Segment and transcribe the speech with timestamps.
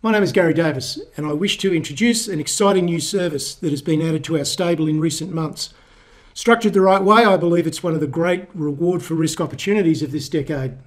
[0.00, 3.70] My name is Garry Davis, and I wish to introduce an exciting new service that
[3.70, 5.74] has been added to our stable in recent months.
[6.34, 10.00] Structured the right way, I believe it's one of the great reward for risk opportunities
[10.00, 10.78] of this decade.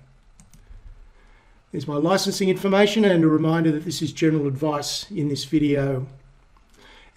[1.73, 6.07] There's my licensing information and a reminder that this is general advice in this video.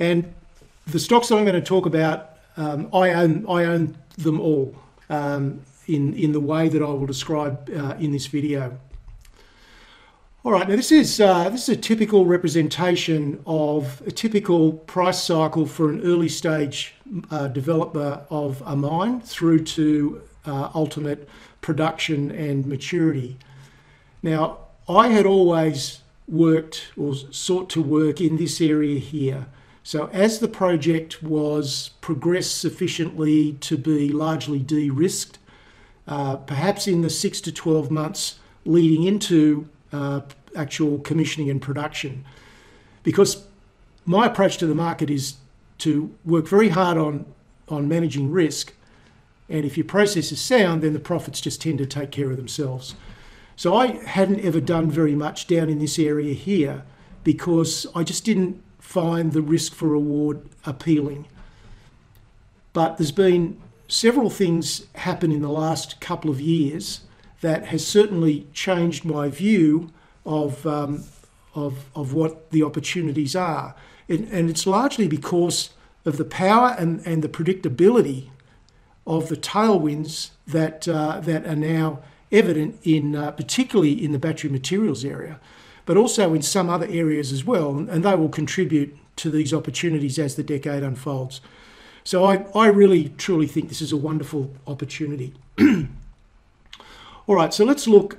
[0.01, 0.35] And
[0.89, 4.75] the stocks that I'm going to talk about, um, I, own, I own them all
[5.09, 8.81] um, in, in the way that I will describe uh, in this video.
[10.47, 15.23] All right, now this is uh, this is a typical representation of a typical price
[15.23, 16.95] cycle for an early stage
[17.31, 21.27] uh, developer of a mine through to uh, ultimate
[21.63, 23.39] production and maturity.
[24.23, 29.47] Now, I had always worked or sought to work in this area here.
[29.83, 35.39] So as the project was progressed sufficiently to be largely de-risked,
[36.07, 40.21] uh, perhaps in the six to 12 months leading into uh,
[40.55, 42.25] actual commissioning and production.
[43.03, 43.47] Because
[44.05, 45.35] my approach to the market is
[45.79, 47.27] to work very hard on,
[47.69, 48.73] on managing risk.
[49.49, 52.37] And if your process is sound, then the profits just tend to take care of
[52.37, 52.95] themselves.
[53.57, 56.83] So I hadn't ever done very much down in this area here
[57.23, 61.27] because I just didn't find the risk for reward appealing.
[62.73, 67.03] But there's been several things happen in the last couple of years
[67.41, 69.91] that has certainly changed my view
[70.25, 71.05] of, um,
[71.55, 73.75] of, of what the opportunities are.
[74.09, 75.71] And, and it's largely because
[76.05, 78.29] of the power and, and the predictability
[79.07, 82.01] of the tailwinds that, uh, that are now
[82.33, 85.41] evident in, uh, particularly in the battery materials area,
[85.87, 90.19] but also in some other areas as well, and they will contribute to these opportunities
[90.19, 91.41] as the decade unfolds.
[92.03, 95.35] So I, I really truly think this is a wonderful opportunity.
[97.27, 98.19] All right, so let's look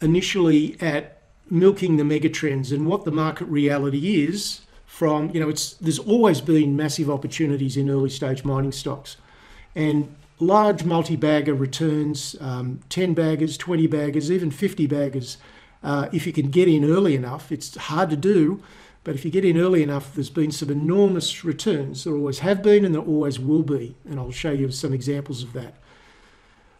[0.00, 5.74] initially at milking the megatrends and what the market reality is from, you know, it's
[5.74, 9.16] there's always been massive opportunities in early stage mining stocks.
[9.74, 15.36] And large multi-bagger returns, um, 10 baggers, 20 baggers, even 50 baggers,
[15.82, 18.62] uh, if you can get in early enough, it's hard to do,
[19.04, 22.04] but if you get in early enough, there's been some enormous returns.
[22.04, 23.94] There always have been and there always will be.
[24.08, 25.74] And I'll show you some examples of that.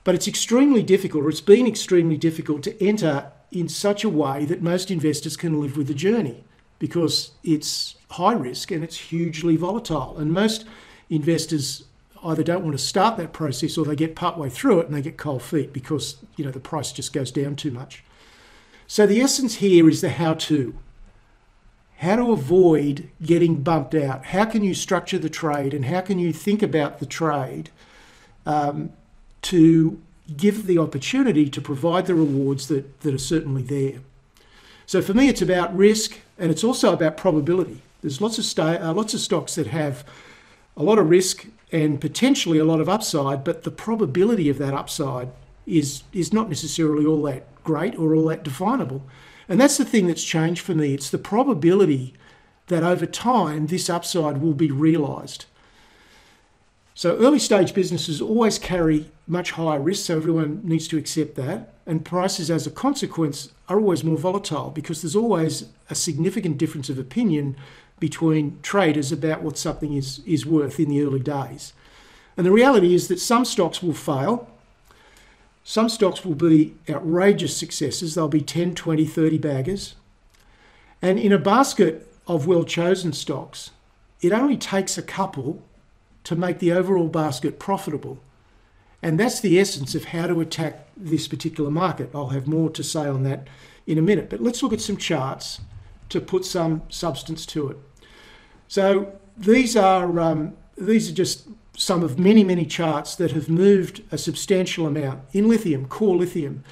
[0.05, 4.45] But it's extremely difficult, or it's been extremely difficult to enter in such a way
[4.45, 6.45] that most investors can live with the journey
[6.79, 10.17] because it's high risk and it's hugely volatile.
[10.19, 10.67] And most
[11.09, 11.85] investors
[12.25, 15.03] either don't want to start that process or they get partway through it and they
[15.03, 18.03] get cold feet because you know the price just goes down too much.
[18.87, 20.75] So the essence here is the how to.
[21.99, 24.27] How to avoid getting bumped out.
[24.27, 27.71] How can you structure the trade and how can you think about the trade
[28.45, 28.93] um,
[29.43, 30.03] to
[30.37, 34.01] give the opportunity to provide the rewards that, that are certainly there.
[34.87, 37.83] So for me, it's about risk and it's also about probability.
[38.01, 40.05] There's lots of, uh, lots of stocks that have
[40.77, 44.75] a lot of risk and potentially a lot of upside, but the probability of that
[44.75, 45.31] upside
[45.67, 49.03] is, is not necessarily all that great or all that definable.
[49.49, 50.95] And that's the thing that's changed for me.
[50.95, 52.15] It's the probability
[52.69, 55.47] that over time this upside will be realised.
[56.97, 61.75] So early stage businesses always carry much higher risk, so everyone needs to accept that.
[61.87, 66.89] And prices, as a consequence, are always more volatile because there's always a significant difference
[66.89, 67.57] of opinion
[67.99, 71.73] between traders about what something is, is worth in the early days.
[72.37, 74.49] And the reality is that some stocks will fail,
[75.65, 79.95] some stocks will be outrageous successes, they'll be 10, 20, 30 baggers.
[81.03, 83.71] And in a basket of well chosen stocks,
[84.21, 85.63] it only takes a couple
[86.25, 88.19] to make the overall basket profitable.
[89.03, 92.11] And that's the essence of how to attack this particular market.
[92.15, 93.47] I'll have more to say on that
[93.87, 94.31] in a minute.
[94.31, 95.61] But let's look at some charts
[96.09, 97.77] to put some substance to it.
[98.67, 104.03] So these are um, these are just some of many many charts that have moved
[104.11, 105.87] a substantial amount in lithium.
[105.87, 106.65] Core lithium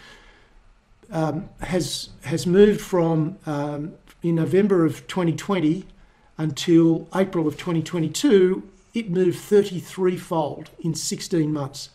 [1.10, 5.84] um, has has moved from um, in November of 2020
[6.38, 8.62] until April of 2022
[8.94, 11.90] it moved 33 fold in 16 months.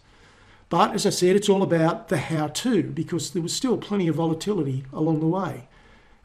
[0.69, 4.07] But as I said, it's all about the how to because there was still plenty
[4.07, 5.67] of volatility along the way.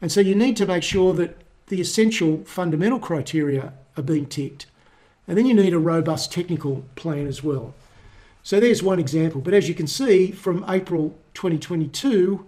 [0.01, 1.37] And so you need to make sure that
[1.67, 4.65] the essential fundamental criteria are being ticked.
[5.27, 7.73] And then you need a robust technical plan as well.
[8.41, 9.39] So there's one example.
[9.39, 12.45] But as you can see, from April 2022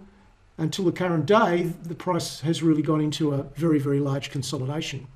[0.58, 5.06] until the current day, the price has really gone into a very, very large consolidation.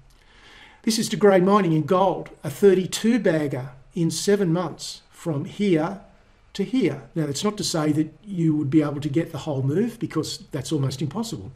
[0.82, 6.00] This is De Grey Mining in gold, a 32 bagger in seven months from here
[6.54, 7.02] to here.
[7.14, 9.98] Now, that's not to say that you would be able to get the whole move
[9.98, 11.52] because that's almost impossible.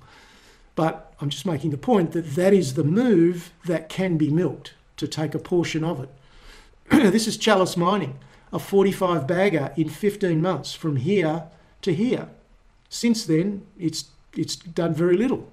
[0.75, 4.75] But I'm just making the point that that is the move that can be milked
[4.99, 6.11] to take a portion of it.
[6.91, 8.19] this is Chalice Mining,
[8.53, 11.45] a 45 bagger in 15 months from here
[11.81, 12.29] to here.
[12.91, 15.49] Since then, it's it's done very little.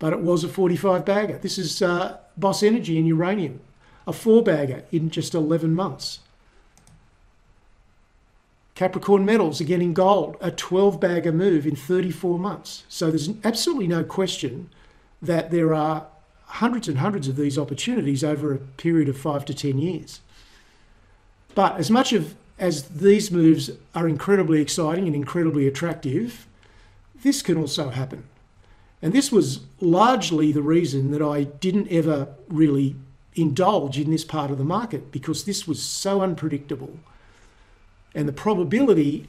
[0.00, 1.38] But it was a 45 bagger.
[1.38, 3.60] This is uh, Boss Energy in uranium,
[4.06, 6.18] a four bagger in just 11 months.
[8.74, 12.84] Capricorn Metals, again in gold, a 12 bagger move in 34 months.
[12.88, 14.70] So there's absolutely no question
[15.20, 16.06] that there are
[16.46, 20.20] hundreds and hundreds of these opportunities over a period of five to 10 years.
[21.54, 26.46] But as much of as these moves are incredibly exciting and incredibly attractive,
[27.22, 28.24] this can also happen.
[29.02, 32.96] And this was largely the reason that I didn't ever really
[33.34, 36.98] indulge in this part of the market because this was so unpredictable
[38.14, 39.26] and the probability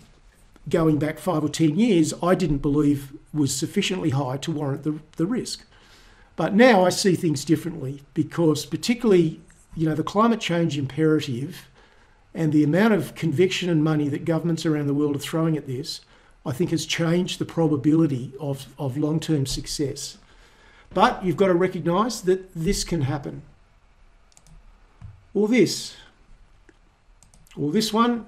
[0.69, 4.99] going back five or 10 years, I didn't believe was sufficiently high to warrant the,
[5.17, 5.65] the risk.
[6.35, 9.41] But now I see things differently because, particularly,
[9.75, 11.67] you know, the climate change imperative
[12.33, 15.67] and the amount of conviction and money that governments around the world are throwing at
[15.67, 16.01] this,
[16.45, 20.17] I think has changed the probability of, of long term success.
[20.93, 23.43] But you've got to recognise that this can happen.
[25.33, 25.95] Or this.
[27.55, 28.25] Or this one,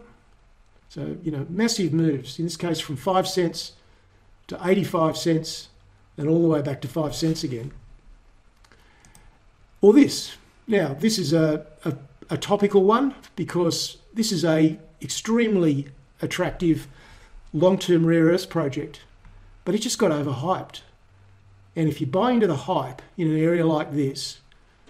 [0.90, 3.74] so, you know, massive moves, in this case from 5 cents
[4.48, 5.70] to 85 cents
[6.18, 7.72] and all the way back to 5 cents again.
[9.82, 10.36] Or this.
[10.68, 11.96] Now, this is a, a,
[12.30, 15.88] a topical one because this is a extremely
[16.22, 16.88] attractive
[17.54, 19.02] long-term rare earths project,
[19.64, 20.82] but it just got overhyped.
[21.76, 24.40] And if you buy into the hype in an area like this,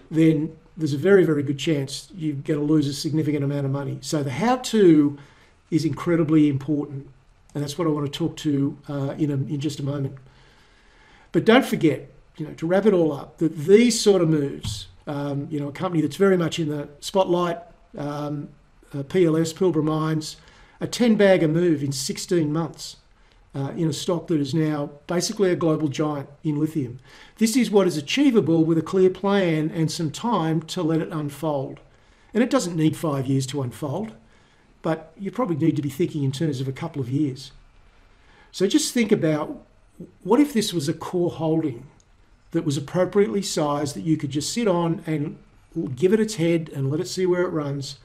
[0.10, 3.72] then there's a very, very good chance you're going to lose a significant amount of
[3.72, 4.00] money.
[4.02, 5.18] So the how-to
[5.70, 7.08] is incredibly important.
[7.54, 10.16] And that's what I want to talk to uh, in, a, in just a moment.
[11.32, 14.88] But don't forget, you know, to wrap it all up, that these sort of moves,
[15.08, 17.60] um, you know, a company that's very much in the spotlight,
[17.98, 18.50] um,
[18.94, 20.38] uh, PLS, Pilbara Mines,
[20.84, 22.98] a 10 bagger move in 16 months
[23.56, 27.00] uh, in a stock that is now basically a global giant in lithium.
[27.38, 31.12] This is what is achievable with a clear plan and some time to let it
[31.12, 31.80] unfold.
[32.34, 34.14] And it doesn't need five years to unfold
[34.84, 37.52] but you probably need to be thinking in terms of a couple of years.
[38.52, 39.66] So just think about
[40.22, 41.88] what if this was a core holding
[42.52, 45.40] that was appropriately sized that you could just sit on and
[45.96, 47.98] give it its head and let it see where it runs,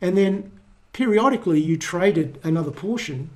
[0.00, 0.52] and then
[0.92, 3.30] periodically you traded another portion,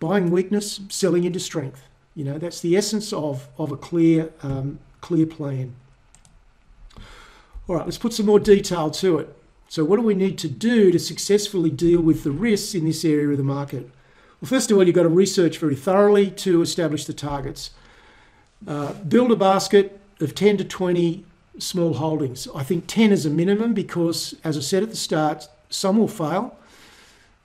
[0.00, 1.84] buying weakness, selling into strength.
[2.14, 5.74] You know that's the essence of of a clear um, clear plan.
[7.68, 9.36] All right, let's put some more detail to it.
[9.68, 13.04] So, what do we need to do to successfully deal with the risks in this
[13.04, 13.88] area of the market?
[14.40, 17.70] Well, first of all, you've got to research very thoroughly to establish the targets.
[18.66, 21.24] Uh, build a basket of 10 to 20
[21.58, 22.48] small holdings.
[22.54, 26.08] I think 10 is a minimum because, as I said at the start, some will
[26.08, 26.56] fail.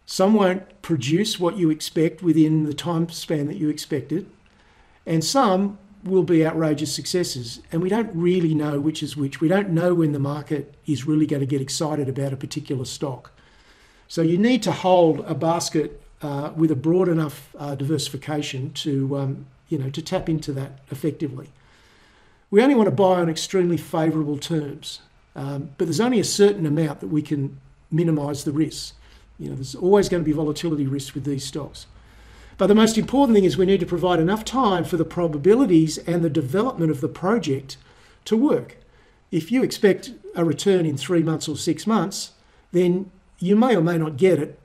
[0.10, 4.26] Some won't produce what you expect within the time span that you expected.
[5.06, 7.60] And some will be outrageous successes.
[7.74, 9.42] And we don't really know which is which.
[9.42, 12.86] We don't know when the market is really going to get excited about a particular
[12.86, 13.32] stock.
[14.08, 19.18] So you need to hold a basket uh, with a broad enough uh, diversification to,
[19.18, 21.50] um, you know, to tap into that effectively.
[22.50, 25.02] We only want to buy on extremely favourable terms,
[25.36, 27.60] um, but there's only a certain amount that we can
[27.92, 28.94] minimise the risks.
[29.40, 31.86] You know, there's always going to be volatility risk with these stocks.
[32.58, 36.00] But the most important thing is we need to provide enough time for the probabilities
[36.00, 37.78] and the development of the project
[38.26, 38.78] to work.
[39.32, 42.32] If you expect a return in three months or six months,
[42.72, 44.60] then you may or may not get it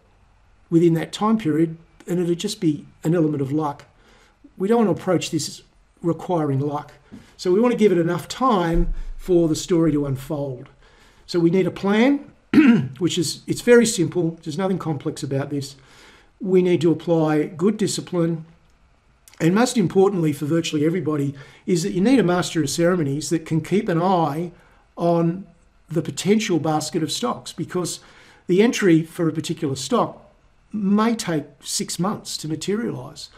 [0.71, 1.76] within that time period,
[2.09, 3.85] and it'll just be an element of luck.
[4.57, 5.62] We don't want to approach this
[6.00, 6.93] requiring luck.
[7.37, 10.71] So we want to give it enough time for the story to unfold.
[11.26, 12.32] So we need a plan,
[12.99, 14.38] which is it's very simple.
[14.42, 15.76] There's nothing complex about this
[16.42, 18.44] we need to apply good discipline.
[19.40, 21.35] And most importantly, for virtually everybody,
[21.66, 24.50] is that you need a master of ceremonies that can keep an eye
[24.97, 25.47] on
[25.88, 28.00] the potential basket of stocks because
[28.49, 30.18] the entry for a particular stock
[30.73, 33.28] may take six months to materialize.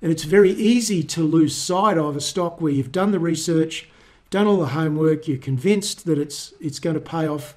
[0.00, 3.88] And it's very easy to lose sight of a stock where you've done the research,
[4.30, 7.56] done all the homework, you're convinced that it's, it's going to pay off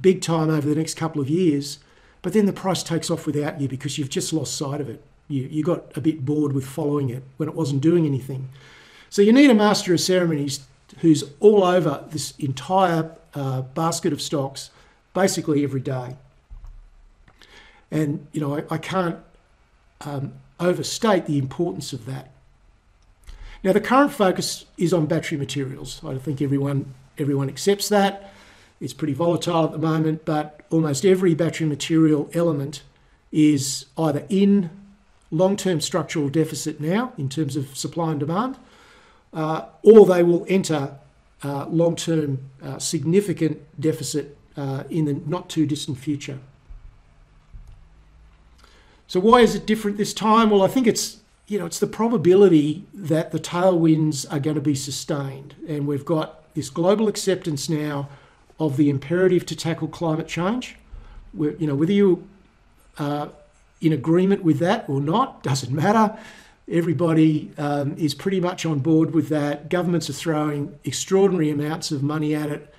[0.00, 1.78] big time over the next couple of years,
[2.22, 5.02] but then the price takes off without you because you've just lost sight of it.
[5.28, 8.48] You, you got a bit bored with following it when it wasn't doing anything.
[9.10, 10.66] So you need a master of ceremonies
[11.00, 14.70] who's all over this entire uh, basket of stocks
[15.14, 16.16] basically every day.
[17.90, 19.18] And, you know, I, I can't
[20.02, 22.30] um, overstate the importance of that.
[23.64, 26.00] Now, the current focus is on battery materials.
[26.04, 28.32] I think everyone everyone accepts that.
[28.80, 32.82] It's pretty volatile at the moment, but almost every battery material element
[33.32, 34.70] is either in
[35.30, 38.56] long-term structural deficit now in terms of supply and demand,
[39.34, 40.96] uh, or they will enter
[41.42, 46.38] uh, long-term uh, significant deficit uh, in the not too distant future.
[49.06, 50.50] So why is it different this time?
[50.50, 54.62] Well, I think it's you know it's the probability that the tailwinds are going to
[54.62, 58.08] be sustained, and we've got this global acceptance now
[58.58, 60.76] of the imperative to tackle climate change.
[61.34, 62.26] You know whether you
[62.98, 63.30] are
[63.80, 66.18] in agreement with that or not doesn't matter.
[66.70, 69.70] Everybody um, is pretty much on board with that.
[69.70, 72.74] Governments are throwing extraordinary amounts of money at it.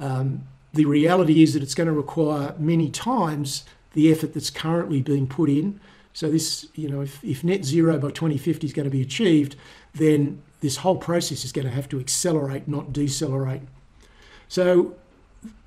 [0.00, 5.02] Um, the reality is that it's going to require many times the effort that's currently
[5.02, 5.80] being put in.
[6.14, 9.56] So this, you know, if, if net zero by 2050 is going to be achieved,
[9.94, 13.62] then this whole process is going to have to accelerate, not decelerate.
[14.48, 14.94] So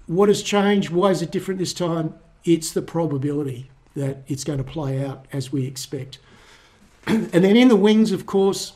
[0.10, 0.90] what has changed?
[0.90, 2.16] Why is it different this time?
[2.44, 6.18] It's the probability that it's going to play out as we expect.
[7.08, 8.74] and then in the wings, of course,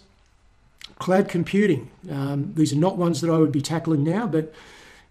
[0.99, 1.89] cloud computing.
[2.09, 4.53] Um, these are not ones that I would be tackling now, but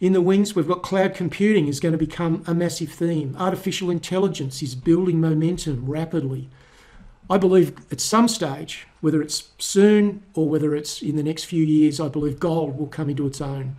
[0.00, 3.34] in the wings, we've got cloud computing is going to become a massive theme.
[3.36, 6.48] Artificial intelligence is building momentum rapidly.
[7.28, 11.64] I believe at some stage, whether it's soon or whether it's in the next few
[11.64, 13.74] years, I believe gold will come into its own.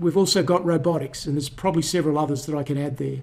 [0.00, 3.20] We've also got robotics, and there's probably several others that I can add there.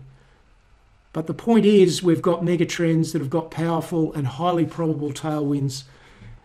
[1.12, 5.84] But the point is, we've got megatrends that have got powerful and highly probable tailwinds,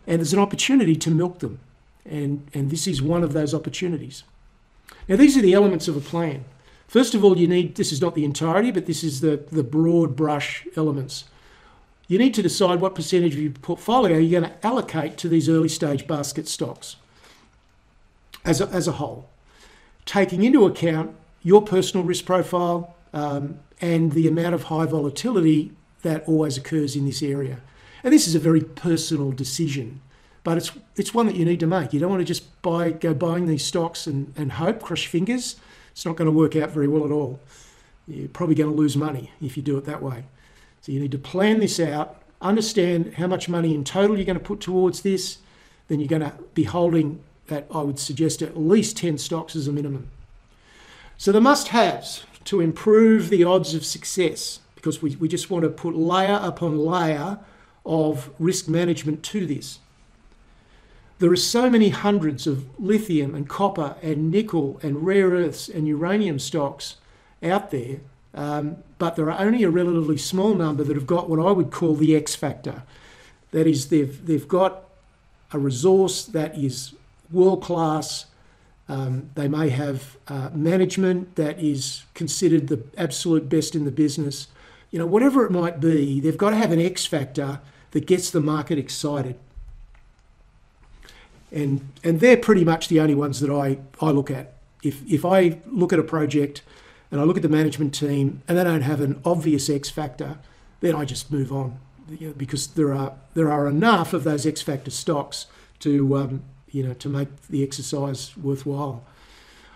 [0.07, 1.61] and there's an opportunity to milk them.
[2.07, 4.25] And, and this is one of those opportunities.
[5.07, 6.47] Now, these are the elements of a plan.
[6.89, 9.63] First of all, you need this is not the entirety, but this is the, the
[9.63, 11.25] broad brush elements.
[12.09, 15.49] You need to decide what percentage of your portfolio you're going to allocate to these
[15.49, 16.97] early stage basket stocks
[18.45, 19.29] as a, as a whole,
[20.05, 26.27] taking into account your personal risk profile um, and the amount of high volatility that
[26.29, 27.61] always occurs in this area.
[28.05, 30.01] And this is a very personal decision
[30.45, 31.93] but it's it's one that you need to make.
[31.93, 35.57] You don't want to just buy go buying these stocks and, and hope, cross fingers.
[35.93, 37.41] It's not going to work out very well at all.
[38.09, 40.25] You're probably going to lose money if you do it that way.
[40.81, 44.39] So you need to plan this out, understand how much money in total you're going
[44.39, 45.39] to put towards this.
[45.89, 49.69] Then you're going to be holding that I would suggest at least 10 stocks as
[49.69, 50.09] a minimum.
[51.19, 55.71] So the must-haves to improve the odds of success, because we, we just want to
[55.71, 57.39] put layer upon layer
[57.85, 59.79] of risk management to this.
[61.19, 65.87] There are so many hundreds of lithium and copper and nickel and rare earths and
[65.87, 66.97] uranium stocks
[67.43, 68.01] out there,
[68.35, 71.71] um, but there are only a relatively small number that have got what I would
[71.71, 72.83] call the X factor.
[73.53, 74.85] That is, they've, they've got
[75.53, 76.95] a resource that is
[77.33, 78.27] world class.
[78.89, 84.49] Um, they may have uh, management that is considered the absolute best in the business.
[84.91, 87.61] You know, whatever it might be, they've got to have an X factor
[87.93, 89.39] that gets the market excited
[91.53, 94.55] and and they're pretty much the only ones that I, I look at.
[94.83, 96.63] If if I look at a project
[97.11, 100.39] and I look at the management team and they don't have an obvious X factor,
[100.81, 104.47] then I just move on you know, because there are there are enough of those
[104.47, 105.47] X factor stocks
[105.81, 109.05] to um, you know to make the exercise worthwhile.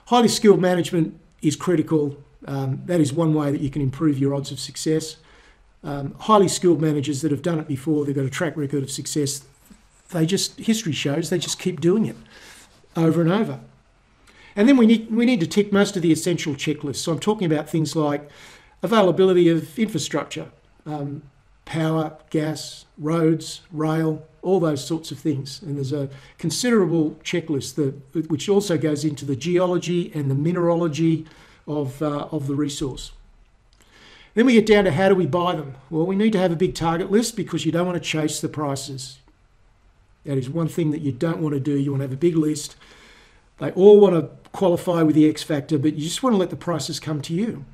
[0.07, 2.17] Highly skilled management is critical.
[2.47, 5.17] Um, that is one way that you can improve your odds of success.
[5.83, 8.91] Um, highly skilled managers that have done it before, they've got a track record of
[8.91, 9.45] success
[10.11, 12.17] they just history shows they just keep doing it
[12.97, 13.61] over and over.
[14.55, 16.97] And then we need we need to tick most of the essential checklists.
[16.97, 18.29] So I'm talking about things like
[18.83, 20.51] availability of infrastructure,
[20.87, 21.23] um,
[21.67, 25.61] power, gas, roads, rail, all those sorts of things.
[25.61, 26.09] And there's a
[26.39, 31.27] considerable checklist that which also goes into the geology and the mineralogy
[31.67, 33.13] of uh, of the resource.
[34.35, 35.77] Then we get down to how do we buy them?
[35.91, 38.41] Well, we need to have a big target list because you don't want to chase
[38.41, 39.19] the prices.
[40.25, 41.79] That is one thing that you don't want to do.
[41.79, 42.77] You want to have a big list.
[43.59, 46.51] They all want to qualify with the X factor, but you just want to let
[46.51, 47.65] the prices come to you.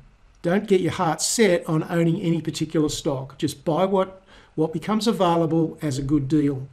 [0.43, 3.37] Don't get your heart set on owning any particular stock.
[3.39, 4.21] Just buy what,
[4.53, 6.67] what becomes available as a good deal.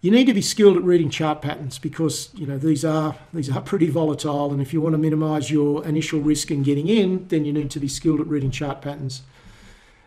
[0.00, 3.50] You need to be skilled at reading chart patterns because you know these are these
[3.50, 7.28] are pretty volatile, and if you want to minimise your initial risk in getting in,
[7.28, 9.22] then you need to be skilled at reading chart patterns.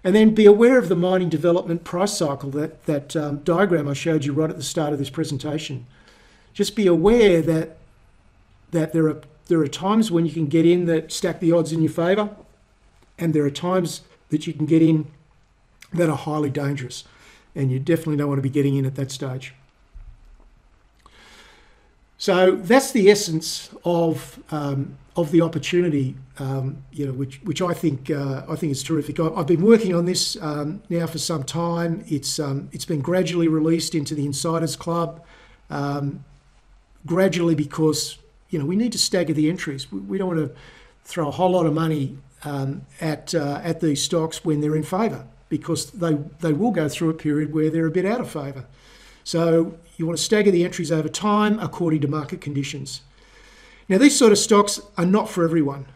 [0.03, 3.93] And then be aware of the mining development price cycle, that, that um, diagram I
[3.93, 5.85] showed you right at the start of this presentation.
[6.53, 7.77] Just be aware that,
[8.71, 11.73] that there, are, there are times when you can get in that stack the odds
[11.73, 12.29] in your favour,
[13.17, 15.07] and there are times that you can get in
[15.91, 17.03] that are highly dangerous.
[17.55, 19.55] And you definitely don't want to be getting in at that stage.
[22.19, 27.73] So that's the essence of um, of the opportunity, um, you know, which which I
[27.73, 29.19] think uh, I think is terrific.
[29.19, 32.03] I, have been working on this um, now for some time.
[32.07, 35.23] It's um, it's been gradually released into the Insiders Club,
[35.69, 36.23] um,
[37.05, 39.91] gradually because you know we need to stagger the entries.
[39.91, 40.55] We, don't want to
[41.03, 44.83] throw a whole lot of money um, at uh, at these stocks when they're in
[44.83, 48.29] favour because they they will go through a period where they're a bit out of
[48.29, 48.65] favour.
[49.23, 53.01] So you want to stagger the entries over time according to market conditions.
[53.89, 55.87] Now, these sort of stocks are not for everyone,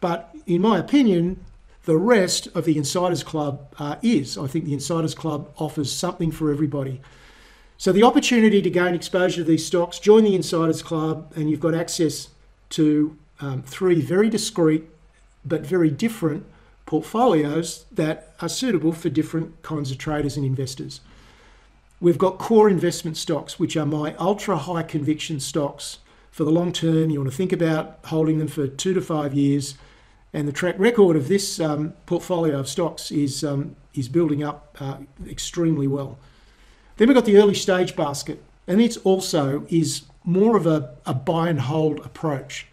[0.00, 1.44] but in my opinion,
[1.84, 4.36] the rest of the Insiders Club uh, is.
[4.36, 7.00] I think the Insiders Club offers something for everybody.
[7.80, 11.60] So, the opportunity to gain exposure to these stocks, join the Insiders Club, and you've
[11.60, 12.28] got access
[12.68, 14.84] to um, three very discrete
[15.46, 16.44] but very different
[16.84, 21.00] portfolios that are suitable for different kinds of traders and investors.
[22.02, 26.72] We've got core investment stocks, which are my ultra high conviction stocks for the long
[26.72, 27.08] term.
[27.08, 29.78] You want to think about holding them for two to five years.
[30.34, 34.76] And the track record of this um, portfolio of stocks is, um, is building up
[34.80, 36.18] uh, extremely well.
[37.00, 41.14] Then we've got the early stage basket, and it also is more of a, a
[41.14, 42.66] buy and hold approach.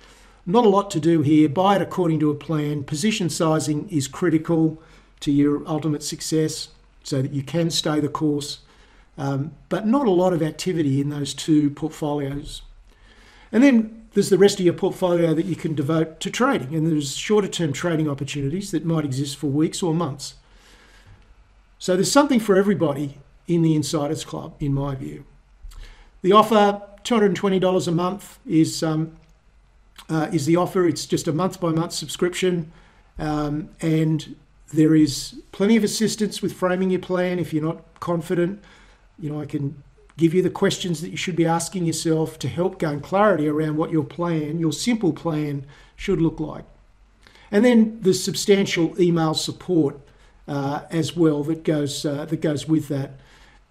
[0.46, 1.48] Not a lot to do here.
[1.48, 2.84] Buy it according to a plan.
[2.84, 4.82] Position sizing is critical
[5.22, 6.68] to your ultimate success
[7.06, 8.60] so that you can stay the course
[9.18, 12.64] um, but not a lot of activity in those two portfolios.
[13.54, 16.86] And then there's the rest of your portfolio that you can devote to trading, and
[16.86, 20.36] there's shorter term trading opportunities that might exist for weeks or months.
[21.80, 25.26] So there's something for everybody in the Insiders Club, in my view.
[26.22, 29.18] The offer, $220 a month, is um,
[30.10, 30.88] uh, is the offer.
[30.88, 32.72] It's just a month by month subscription,
[33.18, 34.36] um, and
[34.74, 38.62] there is plenty of assistance with framing your plan if you're not confident
[39.20, 39.84] you know, I can
[40.18, 43.78] give you the questions that you should be asking yourself to help gain clarity around
[43.78, 46.66] what your plan, your simple plan, should look like.
[47.52, 50.00] And then the substantial email support
[50.48, 53.20] uh, as well that goes uh, that goes with that,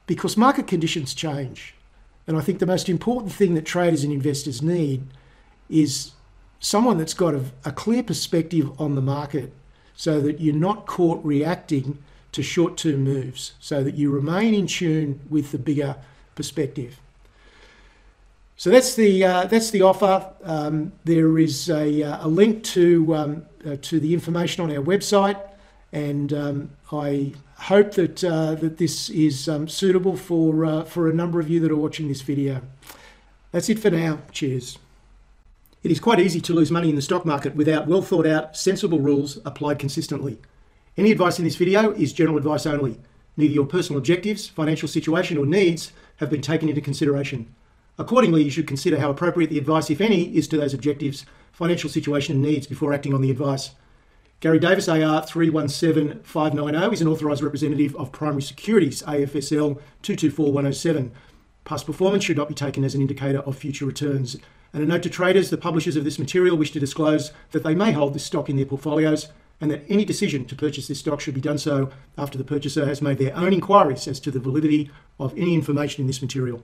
[0.06, 1.74] because market conditions change,
[2.26, 5.04] and I think the most important thing that traders and investors need
[5.68, 6.12] is
[6.60, 9.52] someone that's got a, a clear perspective on the market,
[9.94, 11.98] so that you're not caught reacting
[12.32, 15.96] to short term moves so that you remain in tune with the bigger
[16.34, 17.00] perspective.
[18.58, 20.30] So that's the uh, that's the offer.
[20.44, 24.82] Um, there is a, uh, a link to um, uh, to the information on our
[24.82, 25.40] website,
[25.92, 31.14] and um, I hope that uh, that this is um, suitable for uh, for a
[31.14, 32.62] number of you that are watching this video.
[33.50, 34.20] That's it for now.
[34.30, 34.78] Cheers.
[35.82, 38.56] It is quite easy to lose money in the stock market without well thought out,
[38.56, 40.38] sensible rules applied consistently.
[40.96, 42.98] Any advice in this video is general advice only.
[43.36, 47.54] Neither your personal objectives, financial situation, or needs have been taken into consideration.
[47.98, 51.90] Accordingly, you should consider how appropriate the advice, if any, is to those objectives, financial
[51.90, 53.70] situation, and needs before acting on the advice.
[54.40, 61.10] Garry Davis, AR 317590, is an authorised representative of Primary Securities, AFSL 224107.
[61.64, 64.36] Past performance should not be taken as an indicator of future returns.
[64.74, 67.74] And a note to traders the publishers of this material wish to disclose that they
[67.74, 71.22] may hold this stock in their portfolios and that any decision to purchase this stock
[71.22, 74.38] should be done so after the purchaser has made their own inquiries as to the
[74.38, 76.62] validity of any information in this material.